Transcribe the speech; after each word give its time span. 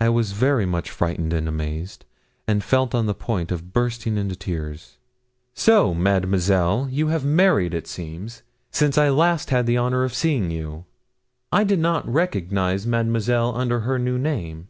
I 0.00 0.10
was 0.10 0.30
very 0.30 0.64
much 0.64 0.90
frightened 0.92 1.32
and 1.32 1.48
amazed, 1.48 2.04
and 2.46 2.62
felt 2.62 2.94
on 2.94 3.06
the 3.06 3.14
point 3.16 3.50
of 3.50 3.72
bursting 3.72 4.16
into 4.16 4.36
tears. 4.36 4.98
'So, 5.54 5.92
Mademoiselle, 5.92 6.86
you 6.88 7.08
have 7.08 7.24
married, 7.24 7.74
it 7.74 7.88
seems, 7.88 8.44
since 8.70 8.96
I 8.96 9.06
had 9.06 9.14
last 9.14 9.48
the 9.50 9.76
honour 9.76 10.04
of 10.04 10.14
seeing 10.14 10.52
you? 10.52 10.84
I 11.50 11.64
did 11.64 11.80
not 11.80 12.08
recognise 12.08 12.86
Mademoiselle 12.86 13.56
under 13.56 13.80
her 13.80 13.98
new 13.98 14.18
name.' 14.20 14.68